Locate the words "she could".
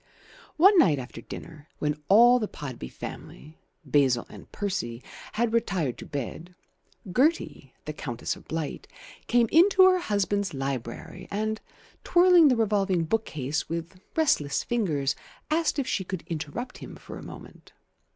15.87-16.23